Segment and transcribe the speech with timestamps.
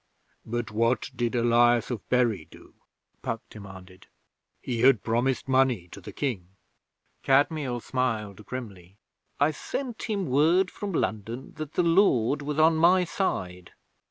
[0.43, 2.73] 'But what did Elias of Bury do?'
[3.21, 4.07] Puck demanded.
[4.59, 6.55] 'He had promised money to the King.'
[7.21, 8.97] Kadmiel smiled grimly.
[9.39, 13.73] 'I sent him word from London that the Lord was on my side.